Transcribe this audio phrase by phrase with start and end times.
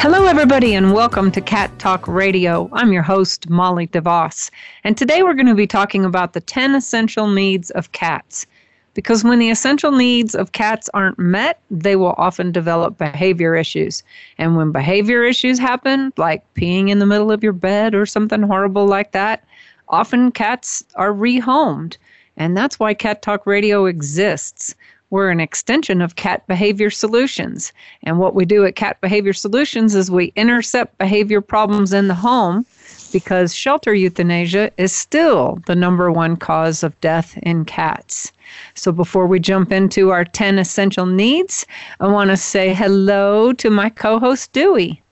[0.00, 2.70] Hello, everybody, and welcome to Cat Talk Radio.
[2.72, 4.50] I'm your host, Molly DeVoss,
[4.82, 8.46] and today we're going to be talking about the 10 essential needs of cats.
[8.94, 14.02] Because when the essential needs of cats aren't met, they will often develop behavior issues.
[14.38, 18.40] And when behavior issues happen, like peeing in the middle of your bed or something
[18.40, 19.44] horrible like that,
[19.90, 21.98] often cats are rehomed.
[22.38, 24.74] And that's why Cat Talk Radio exists.
[25.10, 27.72] We're an extension of Cat Behavior Solutions.
[28.04, 32.14] And what we do at Cat Behavior Solutions is we intercept behavior problems in the
[32.14, 32.64] home
[33.12, 38.30] because shelter euthanasia is still the number one cause of death in cats.
[38.74, 41.66] So before we jump into our 10 essential needs,
[41.98, 45.02] I want to say hello to my co host, Dewey.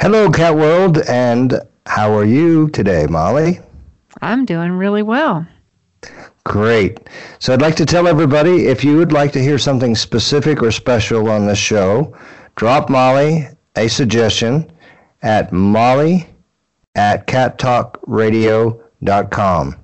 [0.00, 3.60] Hello, Cat World, and how are you today, Molly?
[4.22, 5.46] I'm doing really well.
[6.44, 7.00] Great.
[7.38, 10.72] So I'd like to tell everybody if you would like to hear something specific or
[10.72, 12.16] special on this show,
[12.56, 14.72] drop Molly a suggestion
[15.22, 16.26] at molly
[16.94, 19.76] at cattalkradio.com.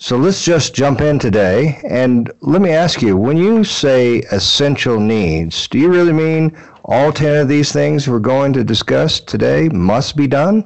[0.00, 5.00] So let's just jump in today and let me ask you when you say essential
[5.00, 9.68] needs, do you really mean all 10 of these things we're going to discuss today
[9.70, 10.64] must be done?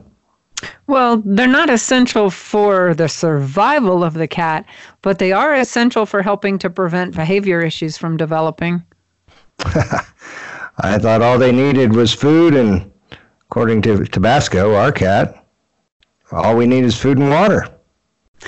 [0.87, 4.67] Well, they're not essential for the survival of the cat,
[5.03, 8.83] but they are essential for helping to prevent behavior issues from developing.
[10.79, 12.91] I thought all they needed was food, and
[13.43, 15.45] according to Tabasco, our cat,
[16.31, 17.69] all we need is food and water.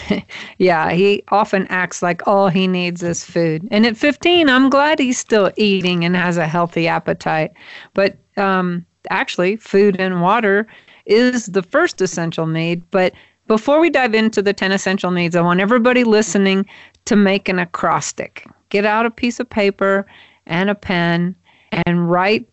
[0.58, 3.66] yeah, he often acts like all he needs is food.
[3.70, 7.52] And at 15, I'm glad he's still eating and has a healthy appetite.
[7.92, 10.66] But um, actually, food and water
[11.06, 12.82] is the first essential need.
[12.90, 13.12] But
[13.46, 16.66] before we dive into the 10 essential needs, I want everybody listening
[17.04, 18.46] to make an acrostic.
[18.70, 20.06] Get out a piece of paper
[20.46, 21.36] and a pen
[21.86, 22.46] and write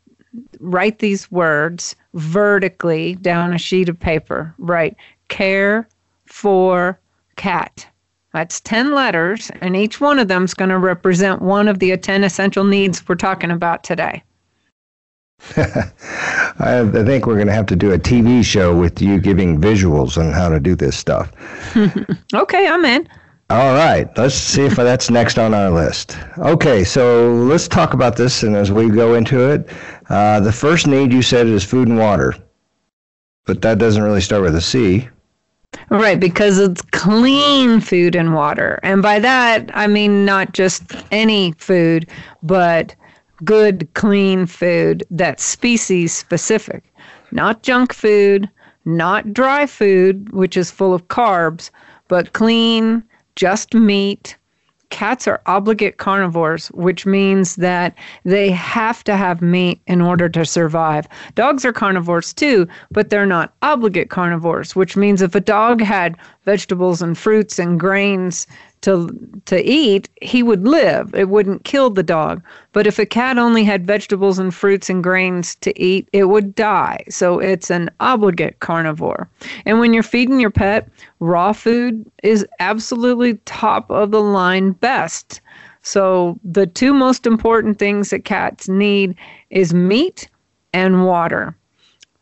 [0.62, 4.54] write these words vertically down a sheet of paper.
[4.58, 4.96] Write
[5.28, 5.88] care
[6.26, 7.00] for
[7.36, 7.86] cat.
[8.34, 11.98] That's 10 letters, and each one of them is going to represent one of the
[11.98, 14.24] 10 essential needs we're talking about today.
[15.58, 20.18] I, think we're going to have to do a TV show with you giving visuals
[20.18, 21.32] on how to do this stuff.
[22.34, 23.08] okay, I'm in.
[23.50, 26.18] All right, let's see if that's next on our list.
[26.38, 29.70] Okay, so let's talk about this, and as we go into it,
[30.10, 32.34] uh, the first need you said is food and water,
[33.46, 35.10] but that doesn't really start with a C.
[35.90, 38.80] Right, because it's clean food and water.
[38.84, 42.08] And by that, I mean not just any food,
[42.44, 42.96] but
[43.44, 46.84] good, clean food that's species specific,
[47.32, 48.50] not junk food,
[48.86, 51.70] not dry food, which is full of carbs,
[52.08, 53.04] but clean,
[53.36, 54.36] just meat.
[54.90, 60.46] Cats are obligate carnivores, which means that they have to have meat in order to
[60.46, 61.08] survive.
[61.36, 66.18] Dogs are carnivores too, but they're not obligate carnivores, which means if a dog had
[66.44, 68.48] vegetables and fruits and grains
[68.82, 69.10] to
[69.46, 71.14] to eat, he would live.
[71.14, 72.42] It wouldn't kill the dog.
[72.74, 76.56] But if a cat only had vegetables and fruits and grains to eat, it would
[76.56, 77.04] die.
[77.10, 79.30] So it's an obligate carnivore.
[79.66, 80.90] And when you're feeding your pet,
[81.20, 85.42] raw food is absolutely top of the line best.
[85.84, 89.16] So the two most important things that cats need
[89.50, 90.28] is meat
[90.74, 91.56] and water.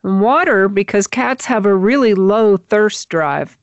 [0.02, 3.56] Water because cats have a really low thirst drive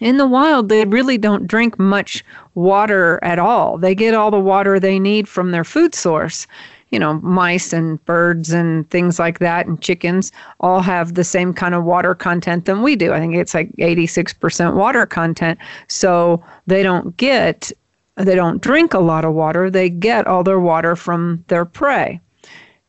[0.00, 2.24] in the wild, they really don't drink much
[2.54, 3.78] water at all.
[3.78, 6.46] They get all the water they need from their food source.
[6.90, 11.52] You know, mice and birds and things like that, and chickens all have the same
[11.52, 13.12] kind of water content than we do.
[13.12, 15.58] I think it's like 86% water content.
[15.88, 17.72] So they don't get,
[18.14, 19.68] they don't drink a lot of water.
[19.68, 22.20] They get all their water from their prey.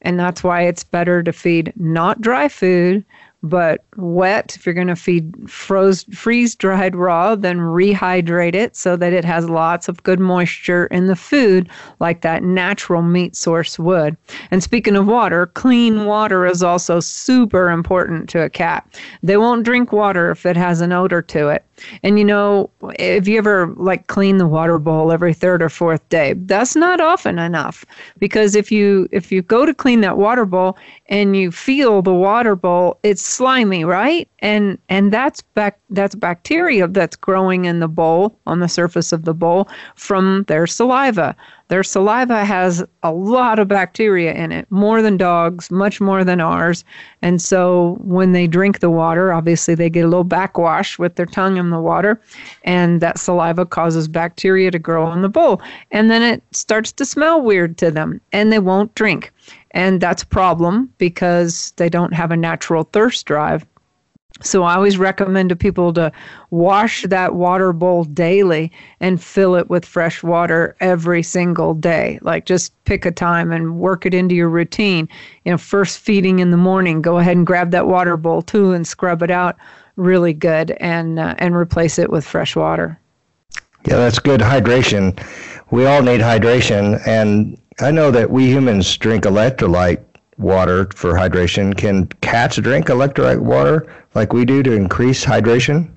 [0.03, 3.03] And that's why it's better to feed not dry food,
[3.44, 8.95] but wet, if you're going to feed froze, freeze dried raw, then rehydrate it so
[8.95, 11.69] that it has lots of good moisture in the food,
[12.00, 14.18] like that natural meat source would.
[14.51, 18.86] And speaking of water, clean water is also super important to a cat.
[19.22, 21.63] They won't drink water if it has an odor to it.
[22.03, 26.07] And you know, if you ever like clean the water bowl every third or fourth
[26.09, 27.85] day, that's not often enough
[28.18, 30.77] because if you if you go to clean that water bowl
[31.07, 34.27] and you feel the water bowl, it's slimy, right?
[34.39, 39.25] And and that's back that's bacteria that's growing in the bowl on the surface of
[39.25, 41.35] the bowl from their saliva.
[41.69, 46.39] Their saliva has a lot of bacteria in it, more than dogs, much more than
[46.39, 46.85] ours.
[47.21, 51.25] And so when they drink the water, obviously they get a little backwash with their
[51.25, 52.21] tongue in the water,
[52.63, 55.61] and that saliva causes bacteria to grow in the bowl.
[55.91, 59.31] And then it starts to smell weird to them, and they won't drink.
[59.71, 63.65] And that's a problem because they don't have a natural thirst drive.
[64.42, 66.12] So I always recommend to people to
[66.51, 72.19] wash that water bowl daily and fill it with fresh water every single day.
[72.22, 75.10] Like just pick a time and work it into your routine.
[75.45, 78.74] You know, first feeding in the morning, go ahead and grab that water bowl too
[78.74, 79.57] and scrub it out
[79.95, 83.00] really good and uh, and replace it with fresh water.
[83.86, 85.19] Yeah, that's good hydration.
[85.72, 90.06] We all need hydration and I know that we humans drink electrolyte
[90.38, 91.75] water for hydration.
[91.75, 95.92] Can cats drink electrolyte water like we do to increase hydration?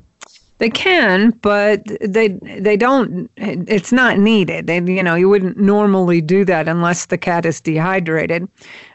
[0.59, 3.31] They can, but they they don't.
[3.39, 4.67] It's not needed.
[4.67, 8.47] They, you know, you wouldn't normally do that unless the cat is dehydrated.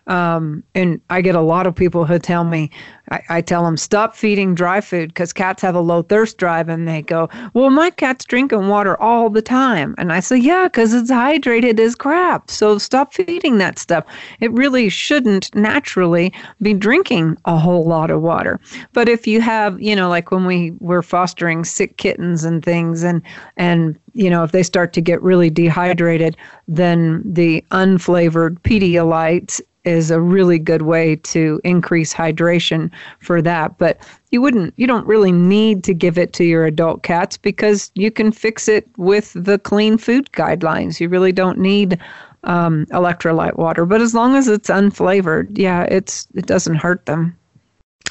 [0.07, 2.69] Um, and I get a lot of people who tell me,
[3.11, 6.69] I, I tell them, stop feeding dry food because cats have a low thirst drive.
[6.69, 9.95] And they go, well, my cat's drinking water all the time.
[9.97, 12.51] And I say, yeah, because it's hydrated as crap.
[12.51, 14.05] So stop feeding that stuff.
[14.39, 18.59] It really shouldn't naturally be drinking a whole lot of water.
[18.93, 23.03] But if you have, you know, like when we were fostering sick kittens and things,
[23.03, 23.21] and,
[23.57, 26.37] and, you know, if they start to get really dehydrated,
[26.67, 33.77] then the unflavored Pedialyte is a really good way to increase hydration for that.
[33.77, 33.97] But
[34.31, 38.11] you wouldn't, you don't really need to give it to your adult cats because you
[38.11, 40.99] can fix it with the clean food guidelines.
[40.99, 41.99] You really don't need
[42.45, 43.85] um, electrolyte water.
[43.85, 47.37] But as long as it's unflavored, yeah, it's it doesn't hurt them.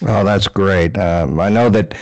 [0.03, 0.99] Oh, that's great.
[0.99, 1.95] Um, I know that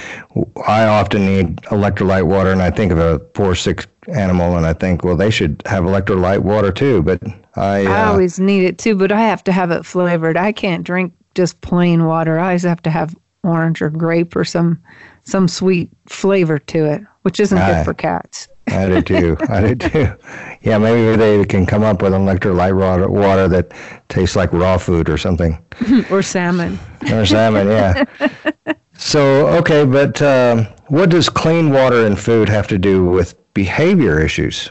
[0.66, 4.72] I often need electrolyte water, and I think of a poor sick animal, and I
[4.72, 7.02] think, well, they should have electrolyte water too.
[7.02, 7.22] But
[7.56, 10.36] I, uh, I always need it too, but I have to have it flavored.
[10.36, 12.38] I can't drink just plain water.
[12.38, 13.14] I always have to have
[13.44, 14.80] orange or grape or some
[15.24, 18.48] some sweet flavor to it, which isn't I, good for cats.
[18.68, 19.36] I do too.
[19.48, 20.16] I do too.
[20.62, 23.72] Yeah, maybe they can come up with an electrolyte water, water that
[24.08, 25.62] tastes like raw food or something.
[26.10, 26.78] or salmon.
[27.10, 28.04] Or salmon, yeah.
[28.96, 34.20] so, okay, but um, what does clean water and food have to do with behavior
[34.20, 34.70] issues?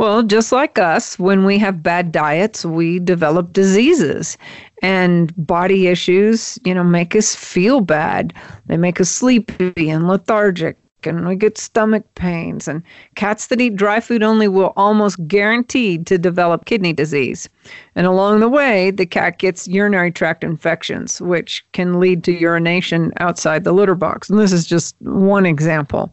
[0.00, 4.38] Well, just like us, when we have bad diets, we develop diseases.
[4.80, 8.32] And body issues, you know, make us feel bad.
[8.64, 12.66] They make us sleepy and lethargic and we get stomach pains.
[12.66, 12.82] And
[13.14, 17.48] cats that eat dry food only will almost guaranteed to develop kidney disease.
[17.94, 23.12] And along the way, the cat gets urinary tract infections, which can lead to urination
[23.18, 24.30] outside the litter box.
[24.30, 26.10] And this is just one example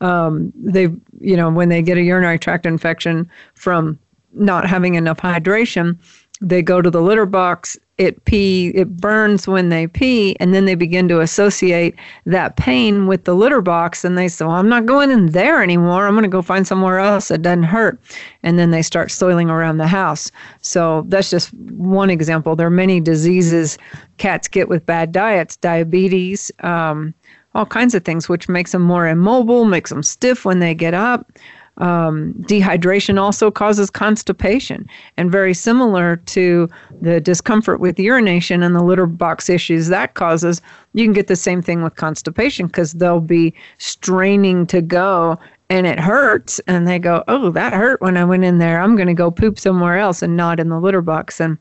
[0.00, 0.88] um, they,
[1.20, 3.98] you know, when they get a urinary tract infection from
[4.32, 5.98] not having enough hydration,
[6.40, 7.76] they go to the litter box.
[7.98, 11.94] It pee, it burns when they pee, and then they begin to associate
[12.24, 14.06] that pain with the litter box.
[14.06, 16.06] And they say, "Well, I'm not going in there anymore.
[16.06, 18.00] I'm going to go find somewhere else that doesn't hurt."
[18.42, 20.32] And then they start soiling around the house.
[20.62, 22.56] So that's just one example.
[22.56, 23.76] There are many diseases
[24.16, 26.50] cats get with bad diets, diabetes.
[26.60, 27.12] Um,
[27.54, 30.94] all kinds of things, which makes them more immobile, makes them stiff when they get
[30.94, 31.30] up.
[31.78, 36.68] Um, dehydration also causes constipation, and very similar to
[37.00, 40.60] the discomfort with urination and the litter box issues that causes,
[40.92, 45.38] you can get the same thing with constipation because they'll be straining to go
[45.70, 48.80] and it hurts, and they go, Oh, that hurt when I went in there.
[48.80, 51.40] I'm going to go poop somewhere else and not in the litter box.
[51.40, 51.56] And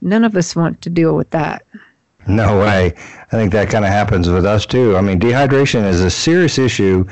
[0.00, 1.64] none of us want to deal with that.
[2.28, 2.92] No way.
[3.32, 4.96] I think that kind of happens with us too.
[4.96, 7.06] I mean, dehydration is a serious issue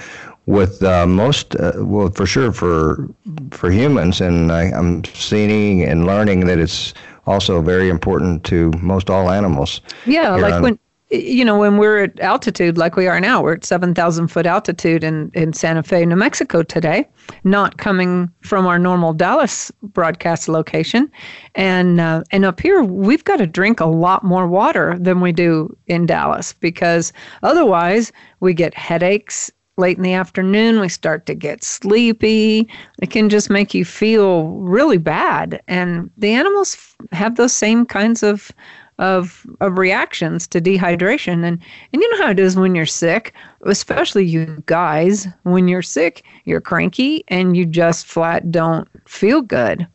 [0.47, 3.09] with uh, most, uh, well, for sure for
[3.51, 6.95] for humans, and I, I'm seeing and learning that it's
[7.27, 9.81] also very important to most all animals.
[10.05, 10.79] Yeah, like on, when
[11.11, 15.05] you know, when we're at altitude like we are now, we're at 7,000 foot altitude
[15.05, 17.09] in, in Santa Fe, New Mexico today,
[17.45, 21.11] not coming from our normal Dallas broadcast location.
[21.55, 25.31] And, uh, and up here, we've got to drink a lot more water than we
[25.31, 27.13] do in Dallas because
[27.45, 28.11] otherwise
[28.41, 30.81] we get headaches late in the afternoon.
[30.81, 32.69] We start to get sleepy.
[33.01, 35.63] It can just make you feel really bad.
[35.69, 38.51] And the animals have those same kinds of
[38.99, 41.45] of of reactions to dehydration.
[41.45, 41.61] And
[41.93, 43.35] and you know how it is when you're sick
[43.65, 45.29] especially you guys.
[45.43, 49.87] When you're sick you're cranky and you just flat don't feel good.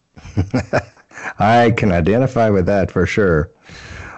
[1.39, 3.51] I can identify with that for sure.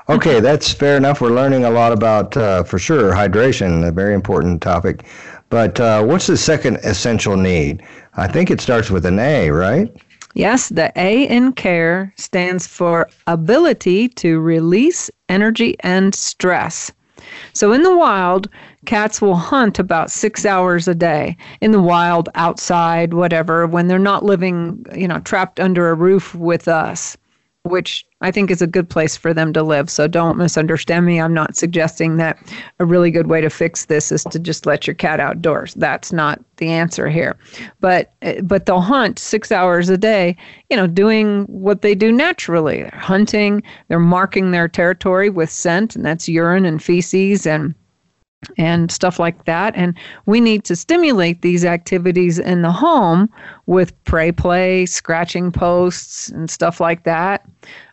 [0.10, 1.22] Okay that's fair enough.
[1.22, 5.06] We're learning a lot about uh, for sure hydration a very important topic.
[5.50, 7.84] But uh, what's the second essential need?
[8.16, 9.96] I think it starts with an a right
[10.36, 16.92] Yes, the A in care stands for ability to release energy and stress.
[17.54, 18.50] So in the wild,
[18.86, 24.00] cats will hunt about six hours a day in the wild, outside, whatever, when they're
[24.00, 27.16] not living, you know, trapped under a roof with us
[27.64, 29.90] which I think is a good place for them to live.
[29.90, 31.22] So don't misunderstand me.
[31.22, 32.38] I'm not suggesting that
[32.80, 35.74] a really good way to fix this is to just let your cat outdoors.
[35.76, 37.38] That's not the answer here.
[37.80, 40.36] But but they'll hunt 6 hours a day,
[40.70, 42.84] you know, doing what they do naturally.
[42.84, 47.74] They're hunting, they're marking their territory with scent and that's urine and feces and
[48.58, 49.76] and stuff like that.
[49.76, 53.30] And we need to stimulate these activities in the home
[53.66, 57.46] with prey play, scratching posts, and stuff like that.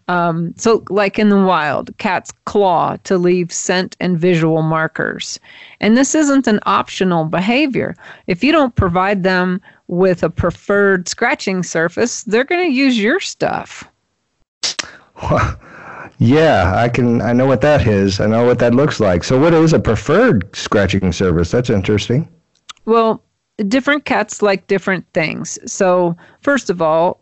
[0.09, 5.39] Um, so, like in the wild, cats claw to leave scent and visual markers.
[5.81, 7.95] And this isn't an optional behavior.
[8.27, 13.21] If you don't provide them with a preferred scratching surface, they're going to use your
[13.21, 13.85] stuff.
[16.23, 17.23] Yeah, I can.
[17.23, 18.21] I know what that is.
[18.21, 19.25] I know what that looks like.
[19.25, 21.51] So, what is a preferred scratching service?
[21.51, 22.29] That's interesting.
[22.85, 23.25] Well,
[23.69, 25.59] different cats like different things.
[25.65, 27.21] So, first of all,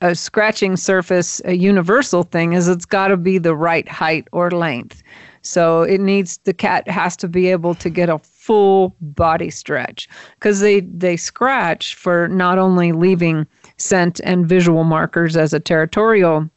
[0.00, 4.50] a scratching surface, a universal thing, is it's got to be the right height or
[4.50, 5.00] length.
[5.42, 10.08] So it needs the cat has to be able to get a full body stretch
[10.34, 16.50] because they they scratch for not only leaving scent and visual markers as a territorial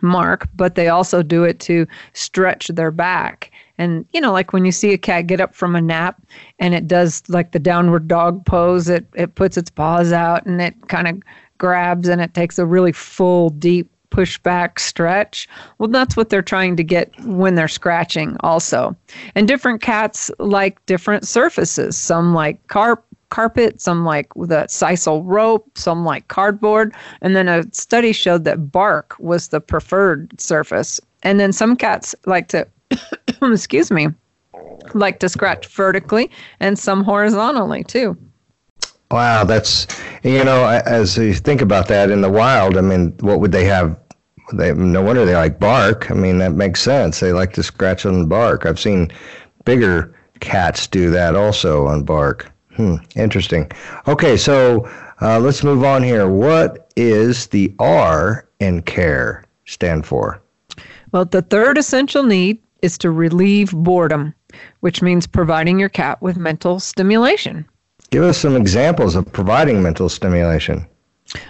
[0.00, 3.50] mark, but they also do it to stretch their back.
[3.78, 6.20] And you know, like when you see a cat get up from a nap
[6.58, 10.60] and it does like the downward dog pose, it it puts its paws out and
[10.60, 11.20] it kind of
[11.58, 15.48] grabs and it takes a really full deep push back stretch.
[15.78, 18.96] Well, that's what they're trying to get when they're scratching also.
[19.34, 21.96] And different cats like different surfaces.
[21.96, 26.94] Some like carp carpet, some like the sisal rope, some like cardboard.
[27.20, 31.00] And then a study showed that bark was the preferred surface.
[31.24, 32.64] And then some cats like to,
[33.42, 34.06] excuse me,
[34.94, 38.16] like to scratch vertically and some horizontally too.
[39.10, 39.88] Wow, that's
[40.22, 43.64] you know, as you think about that in the wild, I mean, what would they
[43.64, 43.98] have?
[44.52, 46.08] They no wonder they like bark.
[46.08, 47.18] I mean, that makes sense.
[47.18, 48.64] They like to scratch on bark.
[48.64, 49.10] I've seen
[49.64, 52.53] bigger cats do that also on bark.
[52.76, 53.70] Hmm, interesting.
[54.08, 54.88] Okay, so
[55.22, 56.28] uh, let's move on here.
[56.28, 60.42] What is the R in care stand for?
[61.12, 64.34] Well, the third essential need is to relieve boredom,
[64.80, 67.64] which means providing your cat with mental stimulation.
[68.10, 70.86] Give us some examples of providing mental stimulation.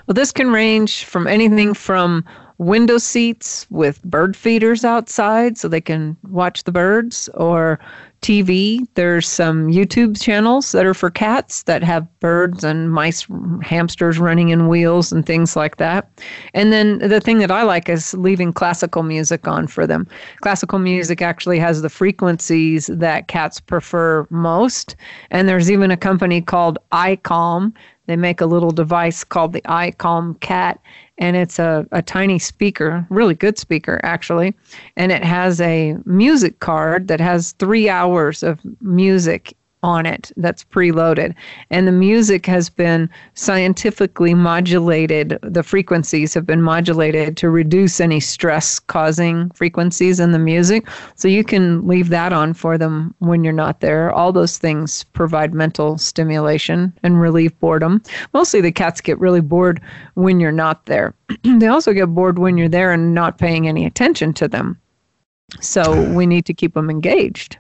[0.06, 2.24] Well, this can range from anything from
[2.58, 7.80] window seats with bird feeders outside so they can watch the birds, or
[8.24, 8.80] TV.
[8.94, 13.26] There's some YouTube channels that are for cats that have birds and mice,
[13.62, 16.08] hamsters running in wheels and things like that.
[16.54, 20.08] And then the thing that I like is leaving classical music on for them.
[20.40, 24.96] Classical music actually has the frequencies that cats prefer most.
[25.30, 27.74] And there's even a company called iCalm.
[28.06, 30.80] They make a little device called the iCalm Cat,
[31.18, 34.54] and it's a, a tiny speaker, really good speaker actually,
[34.96, 40.64] and it has a music card that has three hours of music on it that's
[40.64, 41.34] preloaded.
[41.68, 48.18] And the music has been scientifically modulated, the frequencies have been modulated to reduce any
[48.18, 50.88] stress causing frequencies in the music.
[51.16, 54.10] So you can leave that on for them when you're not there.
[54.10, 58.02] All those things provide mental stimulation and relieve boredom.
[58.32, 59.82] Mostly the cats get really bored
[60.14, 61.14] when you're not there.
[61.44, 64.80] they also get bored when you're there and not paying any attention to them.
[65.60, 67.58] So we need to keep them engaged.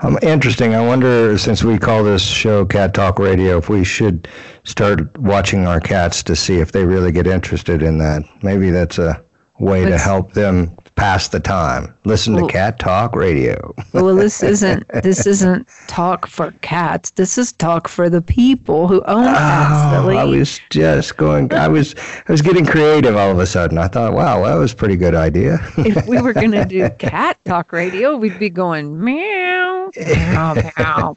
[0.00, 0.74] Um, interesting.
[0.74, 4.28] I wonder, since we call this show Cat Talk Radio, if we should
[4.64, 8.22] start watching our cats to see if they really get interested in that.
[8.42, 9.22] Maybe that's a
[9.58, 11.94] way to help them pass the time.
[12.04, 13.74] Listen to Cat Talk Radio.
[13.92, 17.10] well, this isn't this isn't talk for cats.
[17.10, 19.94] This is talk for the people who own cats.
[19.94, 21.52] Oh, I was just going.
[21.52, 21.94] I was
[22.28, 23.78] I was getting creative all of a sudden.
[23.78, 25.58] I thought, wow, that was a pretty good idea.
[25.78, 31.14] if we were going to do cat talk radio, we'd be going meow, meow, meow.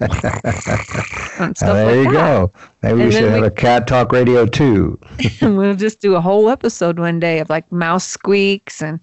[1.40, 2.52] and stuff there you go.
[2.82, 5.00] Maybe and we should have we, a cat talk radio too.
[5.42, 9.00] we'll just do a whole episode one day of like mouse squeaks and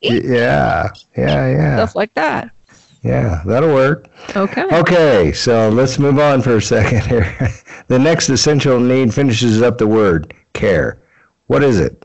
[0.00, 2.50] yeah, yeah, yeah, stuff like that.
[3.02, 4.08] Yeah, that'll work.
[4.36, 4.64] Okay.
[4.72, 7.50] Okay, so let's move on for a second here.
[7.88, 11.00] the next essential need finishes up the word care.
[11.46, 12.04] What is it?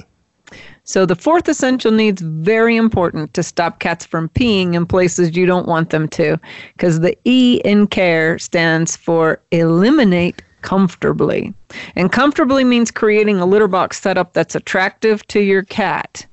[0.86, 5.48] So the fourth essential need's very important to stop cats from peeing in places you
[5.48, 6.40] don't want them to,
[6.74, 11.54] because the E in care stands for eliminate comfortably.
[11.96, 16.26] And comfortably means creating a litter box setup that's attractive to your cat.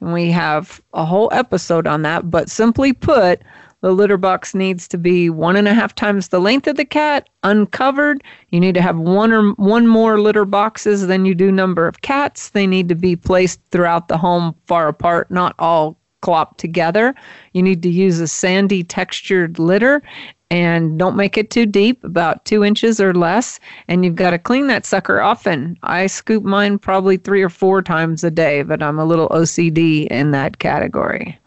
[0.00, 3.42] And we have a whole episode on that, but simply put,
[3.80, 6.84] the litter box needs to be one and a half times the length of the
[6.84, 8.22] cat, uncovered.
[8.50, 12.02] You need to have one or one more litter boxes than you do number of
[12.02, 12.50] cats.
[12.50, 17.14] They need to be placed throughout the home far apart, not all clopped together.
[17.52, 20.02] You need to use a sandy textured litter
[20.50, 23.60] and don't make it too deep, about two inches or less.
[23.88, 25.78] And you've got to clean that sucker often.
[25.84, 30.08] I scoop mine probably three or four times a day, but I'm a little OCD
[30.08, 31.38] in that category.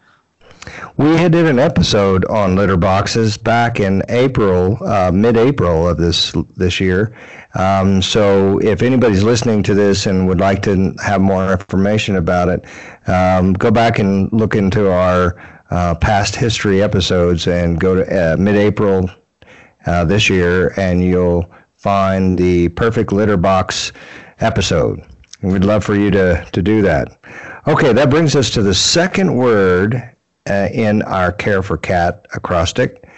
[0.96, 6.32] We had did an episode on litter boxes back in April, uh, mid-April of this
[6.56, 7.16] this year.
[7.54, 12.48] Um, so if anybody's listening to this and would like to have more information about
[12.48, 12.64] it,
[13.08, 15.36] um, go back and look into our
[15.70, 19.10] uh, past history episodes and go to uh, mid-April
[19.86, 23.92] uh, this year, and you'll find the perfect litter box
[24.40, 25.00] episode.
[25.42, 27.18] And we'd love for you to to do that.
[27.66, 30.13] Okay, that brings us to the second word
[30.48, 33.08] uh, in our Care for Cat acrostic.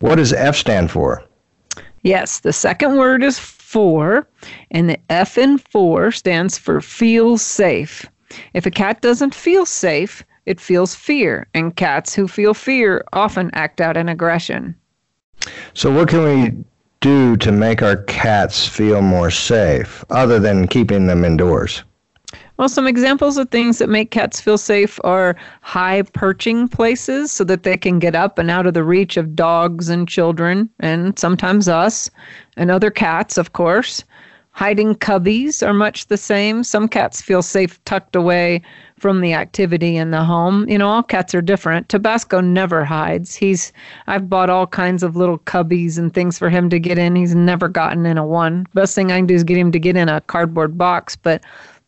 [0.00, 1.24] What does F stand for?
[2.02, 4.26] Yes, the second word is for,
[4.72, 8.04] and the F in for stands for feel safe.
[8.54, 13.50] If a cat doesn't feel safe, it feels fear, and cats who feel fear often
[13.52, 14.74] act out in aggression.
[15.74, 16.64] So, what can we
[17.00, 21.84] do to make our cats feel more safe other than keeping them indoors?
[22.62, 27.42] Well, some examples of things that make cats feel safe are high perching places so
[27.42, 31.18] that they can get up and out of the reach of dogs and children, and
[31.18, 32.08] sometimes us,
[32.56, 34.04] and other cats, of course.
[34.52, 36.62] Hiding cubbies are much the same.
[36.62, 38.62] Some cats feel safe tucked away
[38.96, 40.68] from the activity in the home.
[40.68, 41.88] You know, all cats are different.
[41.88, 43.34] Tabasco never hides.
[43.34, 43.72] He's
[44.06, 47.16] I've bought all kinds of little cubbies and things for him to get in.
[47.16, 48.66] He's never gotten in a one.
[48.74, 51.42] Best thing I can do is get him to get in a cardboard box, but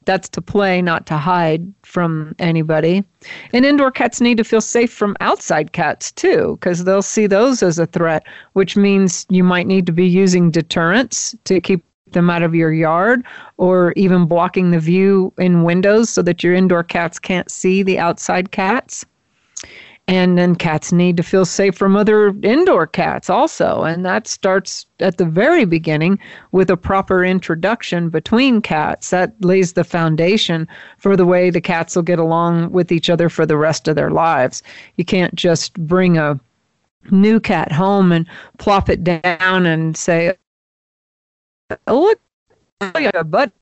[0.06, 3.04] that's to play, not to hide from anybody.
[3.52, 7.62] And indoor cats need to feel safe from outside cats too, because they'll see those
[7.62, 12.30] as a threat, which means you might need to be using deterrents to keep them
[12.30, 13.24] out of your yard
[13.56, 17.98] or even blocking the view in windows so that your indoor cats can't see the
[17.98, 19.04] outside cats.
[20.06, 23.84] And then cats need to feel safe from other indoor cats also.
[23.84, 26.18] And that starts at the very beginning
[26.52, 29.08] with a proper introduction between cats.
[29.10, 33.30] That lays the foundation for the way the cats will get along with each other
[33.30, 34.62] for the rest of their lives.
[34.96, 36.38] You can't just bring a
[37.10, 38.26] new cat home and
[38.58, 40.34] plop it down and say,
[41.86, 42.20] oh, look,
[43.14, 43.52] a butt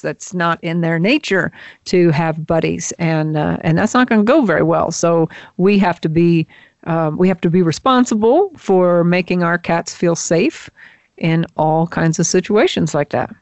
[0.00, 1.52] that's not in their nature
[1.86, 4.90] to have buddies, and uh, and that's not going to go very well.
[4.90, 6.46] So we have to be
[6.84, 10.70] um, we have to be responsible for making our cats feel safe
[11.16, 13.34] in all kinds of situations like that.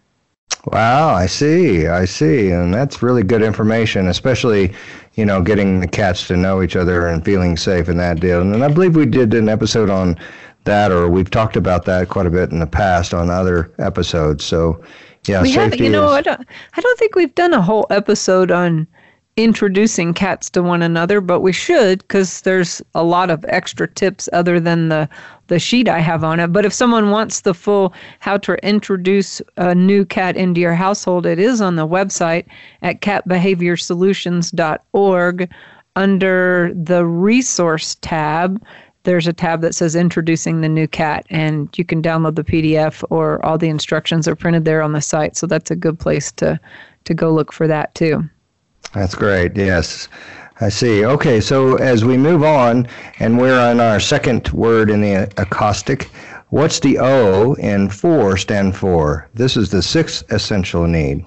[0.73, 4.75] Wow, I see, I see, and that's really good information, especially
[5.15, 8.41] you know getting the cats to know each other and feeling safe in that deal.
[8.41, 10.19] And I believe we did an episode on
[10.65, 14.45] that, or we've talked about that quite a bit in the past on other episodes.
[14.45, 14.83] So
[15.29, 15.79] yeah, we have.
[15.79, 16.13] You know, is...
[16.13, 16.47] I don't.
[16.75, 18.87] I don't think we've done a whole episode on
[19.37, 24.31] introducing cats to one another, but we should because there's a lot of extra tips
[24.33, 25.07] other than the
[25.49, 26.53] the sheet I have on it.
[26.53, 31.27] But if someone wants the full how to introduce a new cat into your household,
[31.27, 32.47] it is on the website
[32.83, 35.51] at catbehaviorsolutions.org
[35.95, 38.61] under the resource tab
[39.07, 43.05] there's a tab that says introducing the new cat and you can download the pdf
[43.09, 46.31] or all the instructions are printed there on the site so that's a good place
[46.33, 46.61] to
[47.05, 48.29] to go look for that too.
[48.93, 50.09] That's great yes.
[50.61, 51.05] I see.
[51.05, 52.89] Okay so as we move on
[53.21, 56.11] and we're on our second word in the acrostic
[56.49, 59.29] what's the o in for stand for?
[59.35, 61.25] This is the sixth essential need.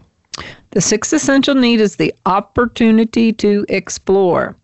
[0.71, 4.57] The sixth essential need is the opportunity to explore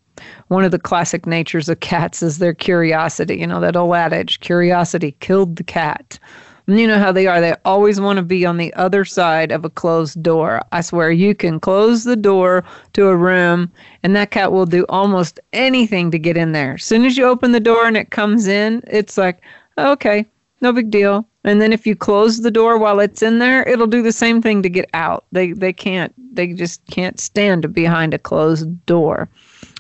[0.48, 3.38] one of the classic natures of cats is their curiosity.
[3.38, 6.20] You know, that old adage, curiosity killed the cat.
[6.68, 7.42] And you know how they are.
[7.42, 10.62] They always want to be on the other side of a closed door.
[10.72, 14.86] I swear you can close the door to a room and that cat will do
[14.90, 16.74] almost anything to get in there.
[16.74, 19.42] As soon as you open the door and it comes in, it's like,
[19.78, 20.26] okay,
[20.62, 21.28] no big deal.
[21.44, 24.42] And then if you close the door while it's in there, it'll do the same
[24.42, 25.26] thing to get out.
[25.32, 29.30] They they can't they just can't stand behind a closed door.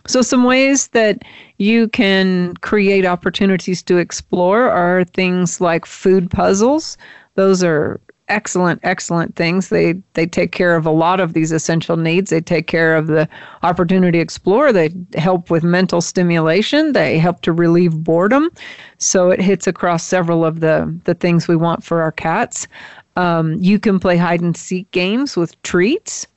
[0.08, 1.24] So some ways that
[1.58, 6.98] you can create opportunities to explore are things like food puzzles.
[7.36, 9.70] Those are excellent excellent things.
[9.70, 12.30] They they take care of a lot of these essential needs.
[12.30, 13.28] They take care of the
[13.63, 16.94] opportunity to explore they help with mental stimulation.
[16.94, 18.50] They help to relieve boredom.
[18.98, 22.68] So it hits across several of the the things we want for our cats.
[23.15, 26.28] Um, you can play hide and seek games with treats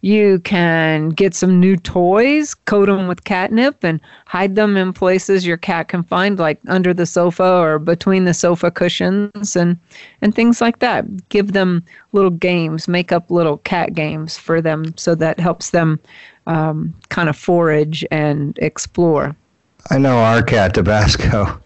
[0.00, 5.46] you can get some new toys, coat them with catnip, and hide them in places
[5.46, 9.78] your cat can find, like under the sofa or between the sofa cushions, and
[10.20, 11.28] and things like that.
[11.28, 15.98] Give them little games, make up little cat games for them, so that helps them
[16.46, 19.34] um, kind of forage and explore.
[19.90, 21.60] I know our cat Tabasco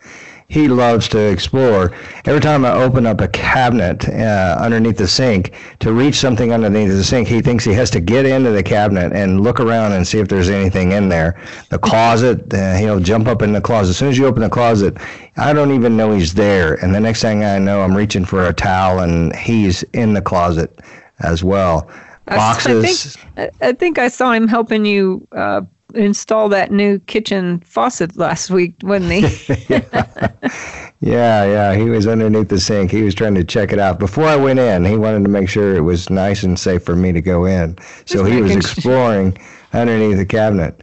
[0.49, 1.93] he loves to explore.
[2.25, 6.89] Every time I open up a cabinet uh, underneath the sink to reach something underneath
[6.89, 10.07] the sink, he thinks he has to get into the cabinet and look around and
[10.07, 11.39] see if there's anything in there.
[11.69, 13.91] The closet, uh, he'll jump up in the closet.
[13.91, 14.97] As soon as you open the closet,
[15.37, 16.83] I don't even know he's there.
[16.83, 20.23] And the next thing I know, I'm reaching for a towel and he's in the
[20.23, 20.81] closet
[21.19, 21.91] as well.
[22.25, 23.19] Boxes.
[23.37, 25.63] I think, I, think I saw him helping you uh,
[25.95, 29.67] install that new kitchen faucet last week, wasn't he?
[29.69, 30.33] yeah.
[31.01, 31.75] yeah, yeah.
[31.75, 32.91] He was underneath the sink.
[32.91, 33.99] He was trying to check it out.
[33.99, 36.97] Before I went in, he wanted to make sure it was nice and safe for
[36.97, 37.77] me to go in.
[38.05, 39.81] So he was exploring sure.
[39.81, 40.81] underneath the cabinet.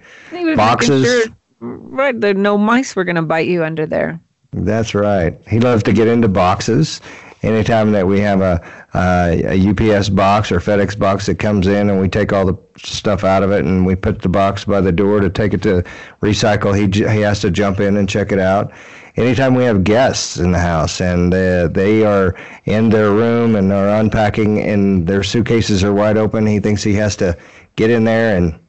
[0.55, 1.05] Boxes.
[1.05, 4.19] Sure, right, there no mice were going to bite you under there.
[4.51, 5.37] That's right.
[5.49, 7.01] He loves to get into boxes
[7.45, 8.61] anytime that we have a,
[8.95, 13.23] a UPS box or FedEx box that comes in and we take all the stuff
[13.23, 15.83] out of it and we put the box by the door to take it to
[16.21, 18.71] recycle, he, he has to jump in and check it out.
[19.17, 23.71] Anytime we have guests in the house and uh, they are in their room and
[23.71, 27.37] are unpacking and their suitcases are wide open, he thinks he has to
[27.77, 28.59] get in there and,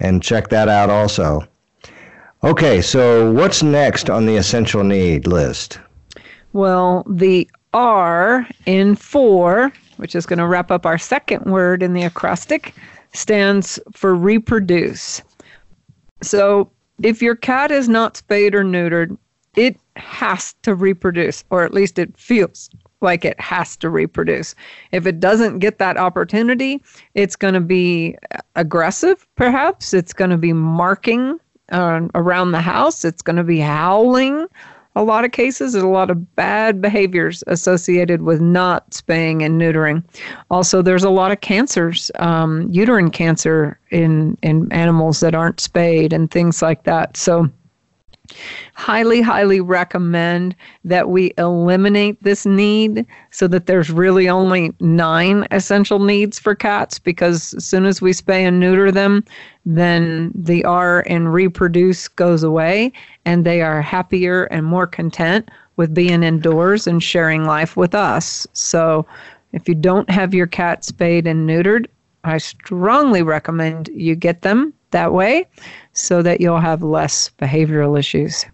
[0.00, 1.46] and check that out also.
[2.42, 5.78] Okay, so what's next on the essential need list?
[6.52, 11.92] Well, the R in for, which is going to wrap up our second word in
[11.92, 12.74] the acrostic,
[13.12, 15.20] stands for reproduce.
[16.22, 16.70] So
[17.02, 19.18] if your cat is not spayed or neutered,
[19.56, 24.54] it has to reproduce, or at least it feels like it has to reproduce.
[24.92, 26.82] If it doesn't get that opportunity,
[27.14, 28.16] it's going to be
[28.56, 29.92] aggressive, perhaps.
[29.92, 31.38] It's going to be marking
[31.70, 33.04] uh, around the house.
[33.04, 34.46] It's going to be howling
[34.96, 35.72] a lot of cases.
[35.72, 40.04] There's a lot of bad behaviors associated with not spaying and neutering.
[40.50, 46.12] Also, there's a lot of cancers, um, uterine cancer in in animals that aren't spayed
[46.12, 47.16] and things like that.
[47.16, 47.50] So
[48.74, 55.98] highly, highly recommend that we eliminate this need so that there's really only nine essential
[55.98, 59.24] needs for cats because as soon as we spay and neuter them,
[59.66, 62.92] then the R in reproduce goes away
[63.24, 68.46] and they are happier and more content with being indoors and sharing life with us.
[68.52, 69.06] So
[69.52, 71.86] if you don't have your cat spayed and neutered,
[72.24, 75.46] I strongly recommend you get them that way
[75.92, 78.46] so that you'll have less behavioral issues.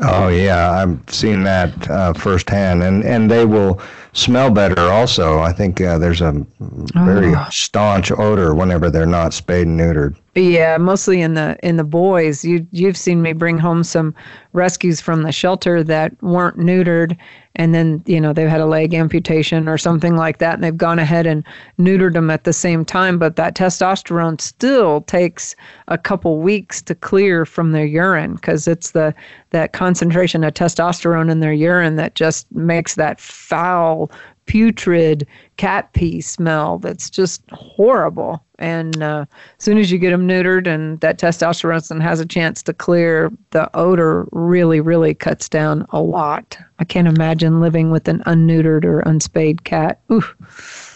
[0.00, 3.80] Oh yeah, I've seen that uh, firsthand, and and they will
[4.12, 4.80] smell better.
[4.80, 6.46] Also, I think uh, there's a
[6.94, 7.46] very oh.
[7.50, 10.14] staunch odor whenever they're not spayed and neutered.
[10.36, 12.44] Yeah, mostly in the in the boys.
[12.44, 14.14] You you've seen me bring home some
[14.52, 17.16] rescues from the shelter that weren't neutered,
[17.58, 20.76] and then you know they've had a leg amputation or something like that, and they've
[20.76, 21.44] gone ahead and
[21.78, 23.18] neutered them at the same time.
[23.18, 25.54] But that testosterone still takes
[25.88, 29.12] a couple weeks to clear from their urine because it's the
[29.50, 34.10] that concentration of testosterone in their urine that just makes that foul
[34.48, 35.26] putrid
[35.58, 38.42] cat pee smell that's just horrible.
[38.58, 39.24] And uh,
[39.58, 43.30] as soon as you get them neutered and that testosterone has a chance to clear,
[43.50, 46.58] the odor really, really cuts down a lot.
[46.80, 50.00] I can't imagine living with an unneutered or unspayed cat.
[50.10, 50.24] Ooh.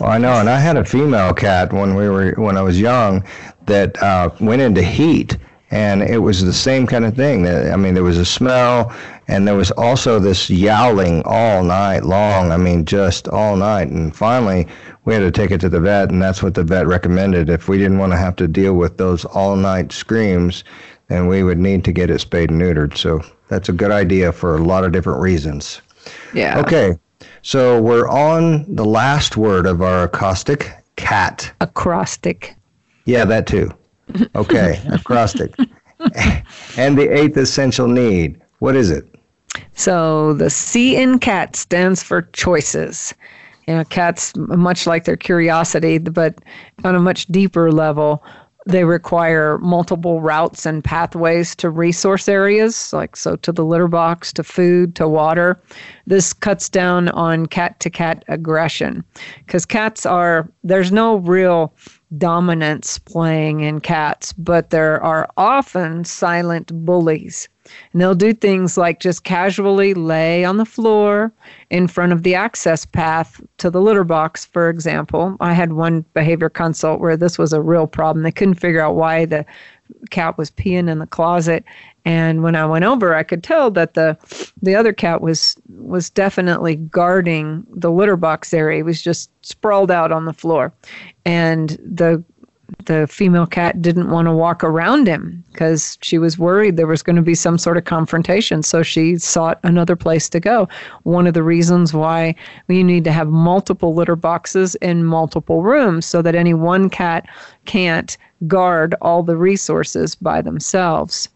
[0.00, 2.80] Well, I know, and I had a female cat when we were when I was
[2.80, 3.24] young
[3.66, 5.36] that uh, went into heat
[5.72, 7.48] and it was the same kind of thing.
[7.48, 8.94] I mean, there was a smell,
[9.26, 12.52] and there was also this yowling all night long.
[12.52, 13.88] I mean, just all night.
[13.88, 14.68] And finally,
[15.06, 17.48] we had to take it to the vet, and that's what the vet recommended.
[17.48, 20.62] If we didn't want to have to deal with those all night screams,
[21.08, 22.98] and we would need to get it spayed and neutered.
[22.98, 25.80] So that's a good idea for a lot of different reasons.
[26.35, 26.61] Yeah.
[26.61, 26.98] Okay,
[27.40, 31.50] so we're on the last word of our acrostic cat.
[31.62, 32.56] Acrostic.
[33.06, 33.72] Yeah, that too.
[34.35, 35.55] Okay, I've crossed it.
[36.77, 38.40] and the eighth essential need.
[38.59, 39.09] What is it?
[39.75, 43.14] So the C in cat stands for choices.
[43.66, 46.35] You know, cats, much like their curiosity, but
[46.85, 48.25] on a much deeper level,
[48.66, 54.33] they require multiple routes and pathways to resource areas, like so to the litter box,
[54.35, 55.61] to food, to water.
[56.07, 59.05] This cuts down on cat to cat aggression
[59.46, 61.75] because cats are, there's no real
[62.18, 67.48] dominance playing in cats, but there are often silent bullies.
[67.92, 71.33] And they'll do things like just casually lay on the floor
[71.70, 75.37] in front of the access path to the litter box, for example.
[75.40, 78.25] I had one behavior consult where this was a real problem.
[78.25, 79.46] They couldn't figure out why the
[80.11, 81.64] cat was peeing in the closet.
[82.05, 84.16] And when I went over, I could tell that the
[84.61, 88.78] the other cat was was definitely guarding the litter box area.
[88.78, 90.72] He was just sprawled out on the floor.
[91.24, 92.22] And the
[92.87, 97.02] the female cat didn't want to walk around him because she was worried there was
[97.02, 98.62] going to be some sort of confrontation.
[98.62, 100.68] So she sought another place to go.
[101.02, 102.35] One of the reasons why
[102.68, 107.26] you need to have multiple litter boxes in multiple rooms so that any one cat
[107.64, 111.28] can't guard all the resources by themselves.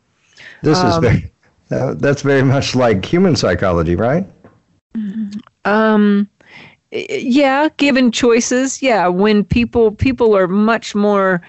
[0.62, 1.32] This um, is very,
[1.70, 4.26] uh, that's very much like human psychology, right?
[5.64, 6.28] Um,
[7.08, 8.82] yeah given choices.
[8.82, 11.42] Yeah when people people are much more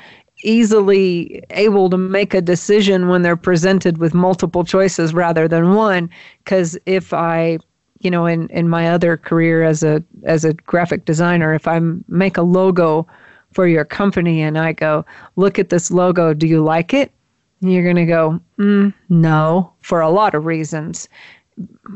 [0.44, 6.10] easily able to make a decision when they're presented with multiple choices rather than one.
[6.44, 7.58] Because if i
[8.00, 11.80] you know in in my other career as a as a graphic designer if i
[12.08, 13.08] make a logo
[13.52, 15.04] for your company and i go
[15.36, 17.12] look at this logo do you like it?
[17.60, 21.10] You're going to go mm, no for a lot of reasons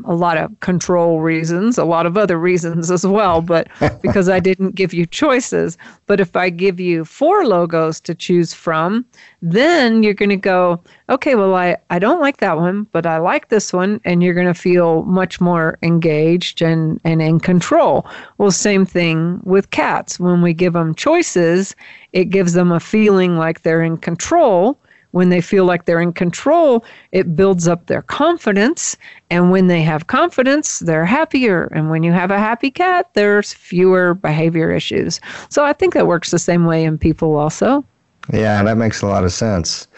[0.04, 3.68] a lot of control reasons, a lot of other reasons as well, but
[4.02, 5.78] because I didn't give you choices.
[6.06, 9.04] But if I give you four logos to choose from,
[9.40, 13.18] then you're going to go, okay, well, I, I don't like that one, but I
[13.18, 14.00] like this one.
[14.04, 18.06] And you're going to feel much more engaged and, and in control.
[18.38, 20.18] Well, same thing with cats.
[20.18, 21.76] When we give them choices,
[22.12, 24.78] it gives them a feeling like they're in control
[25.12, 28.96] when they feel like they're in control, it builds up their confidence.
[29.30, 31.66] And when they have confidence, they're happier.
[31.74, 35.20] And when you have a happy cat, there's fewer behavior issues.
[35.48, 37.84] So I think that works the same way in people also.
[38.32, 39.88] Yeah, that makes a lot of sense.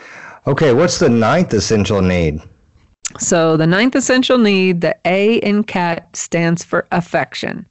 [0.46, 2.40] Okay, what's the ninth essential need?
[3.18, 7.66] So the ninth essential need, the A in cat, stands for affection.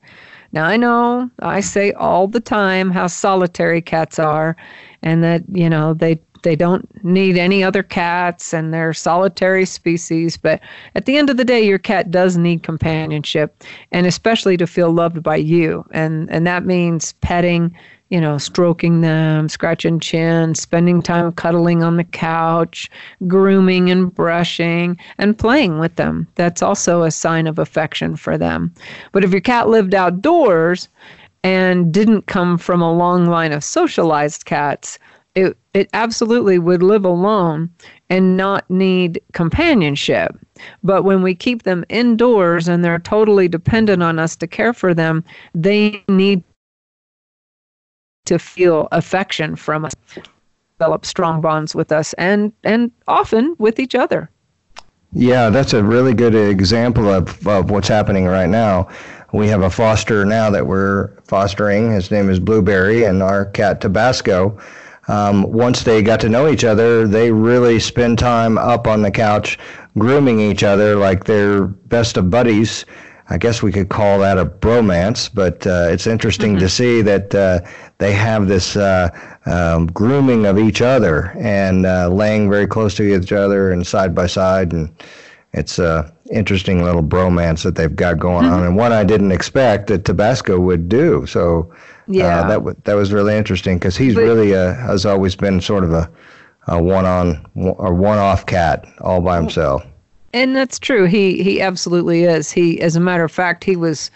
[0.54, 4.56] Now I know I say all the time how solitary cats are
[5.02, 10.38] and that, you know, they they don't need any other cats and they're solitary species.
[10.38, 10.62] But
[10.96, 14.92] at the end of the day, your cat does need companionship and especially to feel
[14.92, 15.86] loved by you.
[15.92, 17.76] And, and that means petting,
[18.10, 22.90] you know, stroking them, scratching chin, spending time cuddling on the couch,
[23.26, 26.28] grooming and brushing, and playing with them.
[26.36, 28.74] That's also a sign of affection for them.
[29.14, 30.88] But if your cat lived outdoors
[31.44, 35.00] and didn't come from a long line of socialized cats,
[35.36, 37.70] it it absolutely would live alone
[38.10, 40.38] and not need companionship.
[40.84, 44.94] But when we keep them indoors and they're totally dependent on us to care for
[44.94, 45.24] them,
[45.56, 46.44] they need
[48.26, 49.94] to feel affection from us,
[50.78, 54.30] develop strong bonds with us and and often with each other.
[55.16, 58.88] Yeah, that's a really good example of, of what's happening right now.
[59.32, 61.92] We have a foster now that we're fostering.
[61.92, 64.60] His name is Blueberry, and our cat Tabasco
[65.08, 69.12] um, once they got to know each other, they really spend time up on the
[69.12, 69.60] couch
[69.98, 72.86] grooming each other like they're best of buddies.
[73.30, 76.60] I guess we could call that a bromance, but uh, it's interesting mm-hmm.
[76.60, 77.62] to see that uh,
[77.98, 79.10] they have this uh,
[79.46, 84.14] um, grooming of each other and uh, laying very close to each other and side
[84.14, 84.94] by side, and
[85.54, 88.56] it's a interesting little bromance that they've got going mm-hmm.
[88.56, 91.26] on, and one I didn't expect that Tabasco would do.
[91.26, 91.74] So
[92.08, 95.36] yeah, uh, that w- that was really interesting because he's but, really uh, has always
[95.36, 96.10] been sort of a,
[96.68, 99.86] a one on or one off cat all by himself.
[100.34, 101.06] And that's true.
[101.06, 102.52] He he absolutely is.
[102.52, 104.10] He, as a matter of fact, he was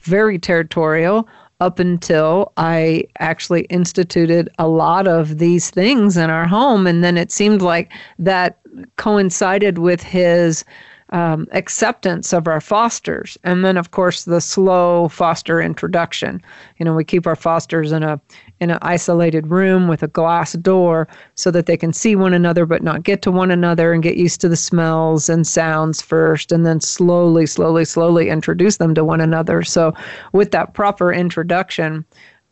[0.00, 1.28] very territorial
[1.60, 7.16] up until I actually instituted a lot of these things in our home, and then
[7.16, 8.58] it seemed like that
[8.96, 10.64] coincided with his
[11.10, 16.40] um, acceptance of our fosters, and then of course the slow foster introduction.
[16.78, 18.20] You know, we keep our fosters in a
[18.60, 22.66] in an isolated room with a glass door so that they can see one another
[22.66, 26.52] but not get to one another and get used to the smells and sounds first,
[26.52, 29.62] and then slowly, slowly, slowly introduce them to one another.
[29.62, 29.92] So,
[30.32, 32.04] with that proper introduction,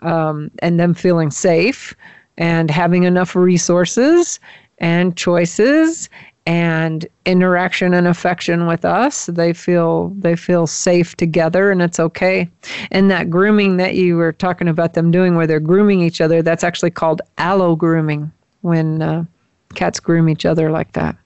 [0.03, 1.95] um, and them feeling safe
[2.39, 4.41] and having enough resources
[4.79, 6.09] and choices
[6.47, 9.27] and interaction and affection with us.
[9.27, 12.49] They feel they feel safe together and it's okay.
[12.91, 16.43] And that grooming that you were talking about them doing where they're grooming each other
[16.43, 19.25] that's actually called allo grooming when uh,
[19.75, 21.17] cats groom each other like that.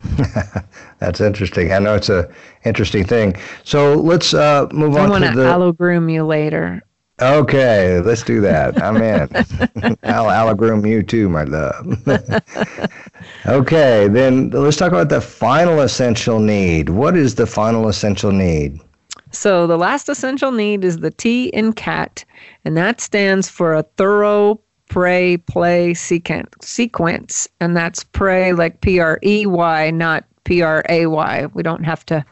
[1.00, 1.72] That's interesting.
[1.72, 2.32] I know it's a
[2.64, 3.34] interesting thing.
[3.64, 6.82] So let's uh, move on to the allo groom you later
[7.20, 8.80] Okay, let's do that.
[8.82, 9.96] I'm in.
[10.04, 11.84] I'll, I'll groom you too, my love.
[13.46, 16.90] okay, then let's talk about the final essential need.
[16.90, 18.80] What is the final essential need?
[19.30, 22.24] So, the last essential need is the T in CAT,
[22.64, 26.48] and that stands for a thorough prey play sequence.
[26.62, 27.48] sequence.
[27.60, 31.46] And that's prey like P R E Y, not P R A Y.
[31.52, 32.24] We don't have to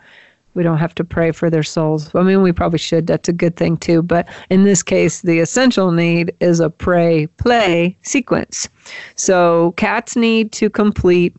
[0.57, 2.13] we don't have to pray for their souls.
[2.15, 3.07] I mean, we probably should.
[3.07, 4.03] That's a good thing too.
[4.03, 8.69] But in this case, the essential need is a prey play sequence.
[9.15, 11.37] So cats need to complete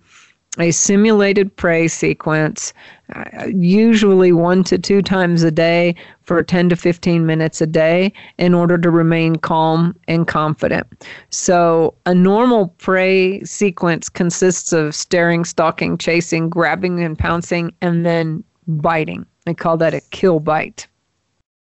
[0.60, 2.74] a simulated prey sequence,
[3.16, 8.12] uh, usually one to two times a day for 10 to 15 minutes a day
[8.38, 10.88] in order to remain calm and confident.
[11.30, 18.44] So, a normal prey sequence consists of staring, stalking, chasing, grabbing, and pouncing, and then
[18.68, 19.26] biting.
[19.46, 20.88] They call that a kill bite.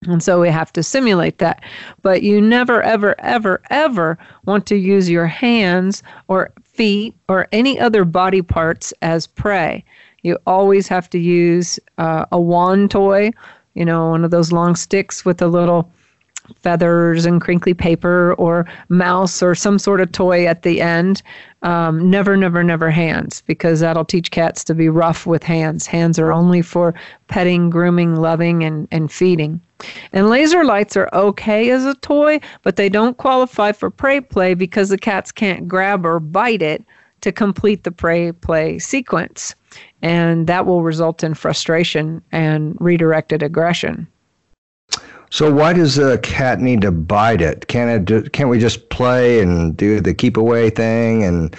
[0.06, 1.62] And so we have to simulate that.
[2.02, 7.78] But you never, ever, ever, ever want to use your hands or feet or any
[7.78, 9.84] other body parts as prey.
[10.22, 13.30] You always have to use uh, a wand toy,
[13.74, 15.90] you know, one of those long sticks with a little
[16.60, 21.22] feathers and crinkly paper or mouse or some sort of toy at the end.
[21.62, 25.86] Um, never, never, never hands because that'll teach cats to be rough with hands.
[25.86, 26.94] Hands are only for
[27.28, 29.60] petting, grooming, loving, and, and feeding.
[30.12, 34.54] And laser lights are okay as a toy, but they don't qualify for prey play
[34.54, 36.84] because the cats can't grab or bite it
[37.22, 39.54] to complete the prey play sequence.
[40.02, 44.06] And that will result in frustration and redirected aggression.
[45.34, 47.66] So why does a cat need to bite it?
[47.66, 48.32] Can it?
[48.32, 51.56] Can't we just play and do the keep away thing and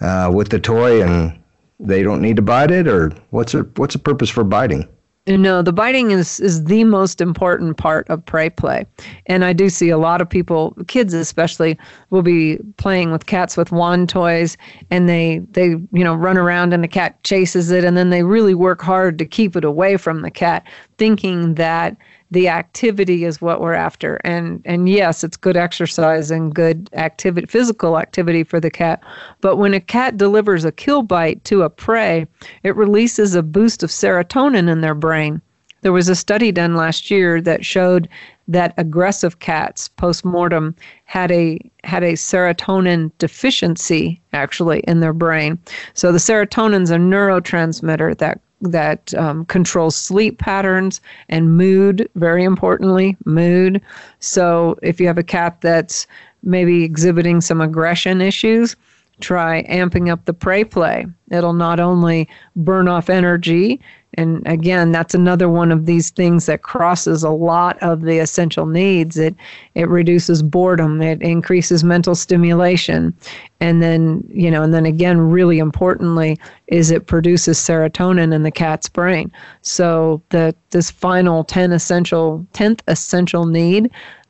[0.00, 1.38] uh, with the toy, and
[1.78, 4.88] they don't need to bite it, or what's a, what's the purpose for biting?
[5.26, 8.86] No, the biting is is the most important part of prey play,
[9.26, 13.58] and I do see a lot of people, kids especially, will be playing with cats
[13.58, 14.56] with wand toys,
[14.90, 18.22] and they they you know run around and the cat chases it, and then they
[18.22, 21.94] really work hard to keep it away from the cat, thinking that
[22.30, 24.16] the activity is what we're after.
[24.24, 29.02] And and yes, it's good exercise and good activity, physical activity for the cat.
[29.40, 32.26] But when a cat delivers a kill bite to a prey,
[32.62, 35.40] it releases a boost of serotonin in their brain.
[35.82, 38.08] There was a study done last year that showed
[38.48, 45.58] that aggressive cats post-mortem had a had a serotonin deficiency actually in their brain.
[45.94, 53.16] So the serotonin's a neurotransmitter that that um, controls sleep patterns and mood, very importantly,
[53.24, 53.80] mood.
[54.20, 56.06] So if you have a cat that's
[56.42, 58.76] maybe exhibiting some aggression issues,
[59.20, 61.06] try amping up the prey play.
[61.30, 63.80] It'll not only burn off energy,
[64.18, 68.66] and again, that's another one of these things that crosses a lot of the essential
[68.66, 69.16] needs.
[69.16, 69.36] It
[69.76, 73.14] it reduces boredom, it increases mental stimulation,
[73.60, 78.50] and then you know, and then again, really importantly, is it produces serotonin in the
[78.50, 79.30] cat's brain.
[79.62, 83.88] So the this final ten essential tenth essential need,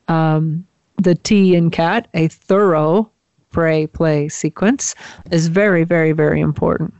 [0.09, 0.67] um,
[0.99, 3.11] the T in cat, a thorough
[3.53, 4.95] prey play sequence,
[5.31, 6.93] is very very very important.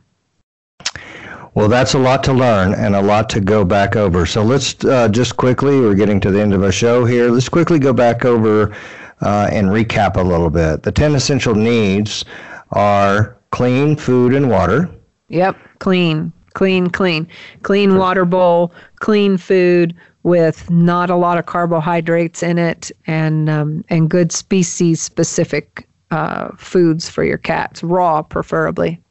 [1.59, 4.25] Well, that's a lot to learn and a lot to go back over.
[4.25, 7.29] So let's uh, just quickly, we're getting to the end of our show here.
[7.29, 8.73] Let's quickly go back over
[9.19, 10.83] uh, and recap a little bit.
[10.83, 12.23] The 10 essential needs
[12.71, 14.89] are clean food and water.
[15.27, 17.27] Yep, clean, clean, clean.
[17.61, 19.93] Clean water bowl, clean food
[20.23, 26.55] with not a lot of carbohydrates in it, and, um, and good species specific uh,
[26.55, 29.01] foods for your cats, raw preferably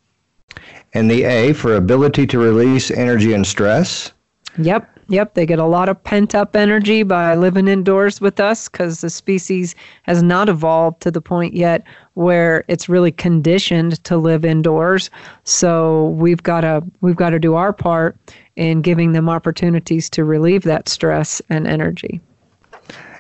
[0.95, 4.13] and the A for ability to release energy and stress.
[4.59, 4.99] Yep.
[5.11, 9.01] Yep, they get a lot of pent up energy by living indoors with us because
[9.01, 14.45] the species has not evolved to the point yet where it's really conditioned to live
[14.45, 15.09] indoors.
[15.45, 18.19] So we've got to we've got to do our part
[18.57, 22.21] in giving them opportunities to relieve that stress and energy.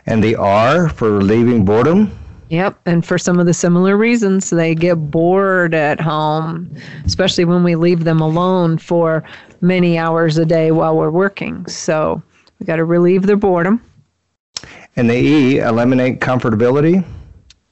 [0.04, 2.10] And the R for relieving boredom.
[2.51, 6.75] Yep, and for some of the similar reasons, they get bored at home,
[7.05, 9.23] especially when we leave them alone for
[9.61, 11.67] many hours a day while we're working.
[11.67, 12.23] So
[12.59, 13.83] we got to relieve their boredom.
[14.96, 17.05] And the E, eliminate comfortability.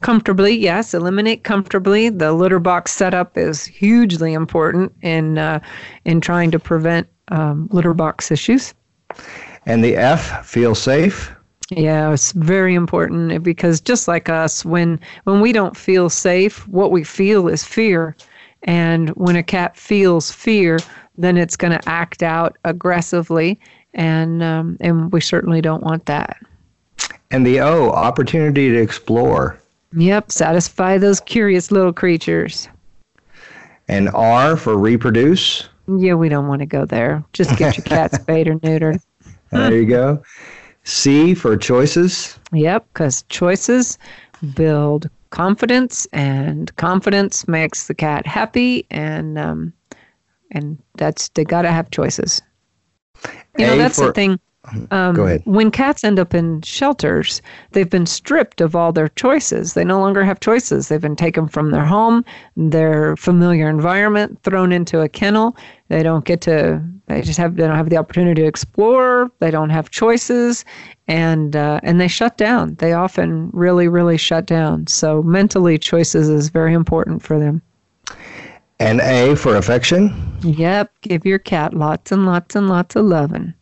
[0.03, 2.11] Comfortably, yes, eliminate comfortably.
[2.11, 5.61] The litter box setup is hugely important in uh,
[6.05, 8.75] in trying to prevent um, litter box issues.
[9.65, 11.35] And the F, feel safe.
[11.71, 16.93] Yeah, it's very important because just like us, when when we don't feel safe, what
[16.93, 18.17] we feel is fear.
[18.63, 20.79] And when a cat feels fear,
[21.19, 23.59] then it's going to act out aggressively,
[23.95, 26.37] and um, and we certainly don't want that.
[27.31, 29.59] And the O, opportunity to explore.
[29.95, 32.69] Yep, satisfy those curious little creatures.
[33.89, 35.69] And R for reproduce.
[35.89, 37.25] Yeah, we don't want to go there.
[37.33, 39.01] Just get your cat spayed or neutered.
[39.51, 40.23] There you go.
[40.87, 42.39] C for choices.
[42.53, 43.99] Yep, because choices
[44.55, 49.73] build confidence, and confidence makes the cat happy, and um,
[50.53, 52.41] and that's they got to have choices.
[53.59, 54.39] You know, A that's for- the thing.
[54.91, 55.43] Um, Go ahead.
[55.45, 57.43] When cats end up in shelters,
[57.73, 59.75] they've been stripped of all their choices.
[59.75, 60.89] They no longer have choices.
[60.89, 62.25] They've been taken from their home,
[62.57, 65.57] their familiar environment, thrown into a kennel.
[65.89, 66.83] They don't get to.
[67.07, 67.57] They just have.
[67.57, 69.31] They don't have the opportunity to explore.
[69.39, 70.65] They don't have choices,
[71.07, 72.75] and uh, and they shut down.
[72.77, 74.89] They often really, really shut down.
[74.89, 77.63] So mentally, choices is very important for them.
[78.79, 80.13] And A for affection.
[80.43, 83.55] Yep, give your cat lots and lots and lots of loving.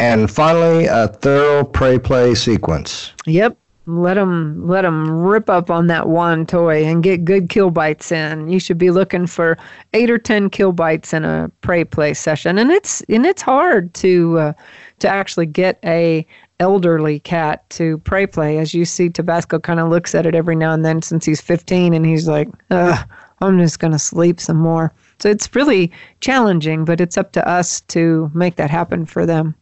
[0.00, 3.12] And finally, a thorough prey play sequence.
[3.26, 3.58] Yep.
[3.86, 8.10] Let them let them rip up on that one toy and get good kill bites
[8.10, 8.48] in.
[8.48, 9.58] You should be looking for
[9.92, 13.92] eight or ten kill bites in a prey play session, and it's and it's hard
[13.94, 14.52] to uh,
[15.00, 16.26] to actually get a
[16.60, 18.58] elderly cat to prey play.
[18.58, 21.40] As you see, Tabasco kind of looks at it every now and then since he's
[21.40, 27.00] 15, and he's like, "I'm just gonna sleep some more." So it's really challenging, but
[27.00, 29.54] it's up to us to make that happen for them.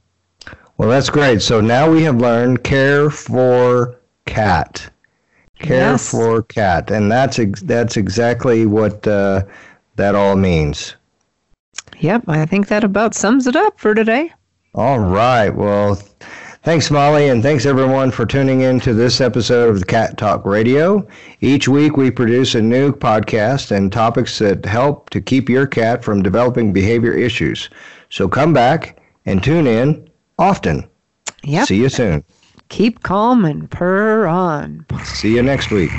[0.78, 1.42] Well, that's great.
[1.42, 4.90] So now we have learned care for cat.
[5.58, 6.10] Care Yes.
[6.12, 9.42] for cat, and that's ex- that's exactly what uh,
[9.96, 10.94] that all means.
[11.98, 14.32] Yep, I think that about sums it up for today.
[14.76, 15.50] All right.
[15.50, 15.96] Well,
[16.62, 20.44] thanks, Molly, and thanks everyone for tuning in to this episode of the Cat Talk
[20.44, 21.04] Radio.
[21.40, 26.04] Each week we produce a new podcast and topics that help to keep your cat
[26.04, 27.68] from developing behavior issues.
[28.10, 30.07] So come back and tune in
[30.38, 30.88] often.
[31.44, 31.66] Yep.
[31.66, 32.24] See you soon.
[32.68, 34.84] Keep calm and purr on.
[35.04, 35.90] See you next week.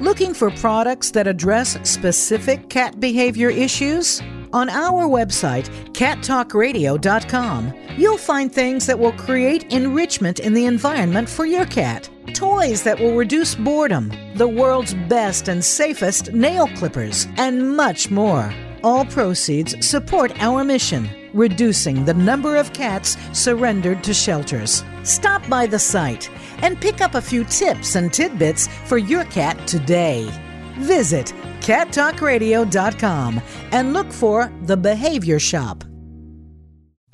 [0.00, 4.20] Looking for products that address specific cat behavior issues?
[4.52, 11.46] On our website, cattalkradio.com, you'll find things that will create enrichment in the environment for
[11.46, 12.10] your cat.
[12.34, 18.52] Toys that will reduce boredom, the world's best and safest nail clippers, and much more.
[18.84, 24.84] All proceeds support our mission, reducing the number of cats surrendered to shelters.
[25.02, 26.30] Stop by the site
[26.62, 30.30] and pick up a few tips and tidbits for your cat today.
[30.78, 33.40] Visit cattalkradio.com
[33.72, 35.84] and look for the Behavior Shop.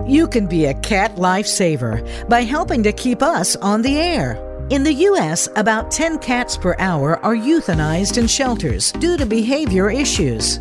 [0.07, 4.45] You can be a cat lifesaver by helping to keep us on the air.
[4.71, 9.91] In the U.S., about 10 cats per hour are euthanized in shelters due to behavior
[9.91, 10.61] issues.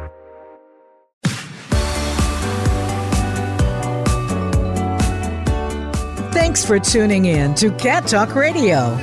[6.51, 8.97] Thanks for tuning in to Cat Talk Radio.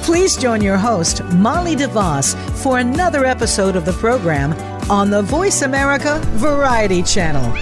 [0.00, 4.54] Please join your host, Molly DeVoss, for another episode of the program
[4.90, 7.52] on the Voice America Variety Channel.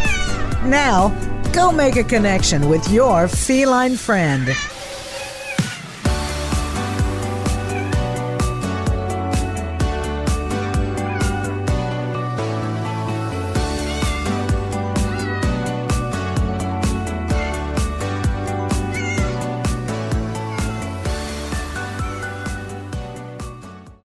[0.71, 1.09] Now,
[1.53, 4.55] go make a connection with your feline friend.